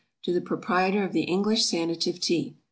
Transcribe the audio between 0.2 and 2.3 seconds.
To the Proprietor of the English Sanative